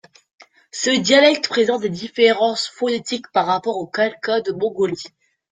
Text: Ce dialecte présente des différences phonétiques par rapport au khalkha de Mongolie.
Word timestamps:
Ce 0.71 0.89
dialecte 0.89 1.47
présente 1.47 1.83
des 1.83 1.89
différences 1.89 2.65
phonétiques 2.67 3.31
par 3.31 3.45
rapport 3.45 3.77
au 3.77 3.85
khalkha 3.85 4.41
de 4.41 4.51
Mongolie. 4.51 5.03